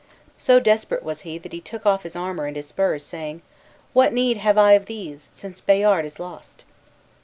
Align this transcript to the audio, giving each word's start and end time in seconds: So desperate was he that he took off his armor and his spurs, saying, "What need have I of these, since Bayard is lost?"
So 0.39 0.59
desperate 0.59 1.03
was 1.03 1.21
he 1.21 1.37
that 1.37 1.53
he 1.53 1.61
took 1.61 1.85
off 1.85 2.01
his 2.01 2.15
armor 2.15 2.47
and 2.47 2.55
his 2.55 2.69
spurs, 2.69 3.05
saying, 3.05 3.43
"What 3.93 4.13
need 4.13 4.37
have 4.37 4.57
I 4.57 4.71
of 4.71 4.87
these, 4.87 5.29
since 5.31 5.61
Bayard 5.61 6.05
is 6.05 6.19
lost?" 6.19 6.65